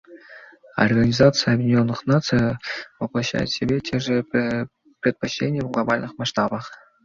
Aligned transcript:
Организация 0.77 1.53
Объединенных 1.53 2.07
Наций 2.07 2.57
воплощает 2.99 3.49
в 3.49 3.53
себе 3.55 3.81
те 3.81 3.99
же 3.99 4.25
предпочтения 4.99 5.61
в 5.61 5.69
глобальных 5.69 6.17
масштабах. 6.17 6.71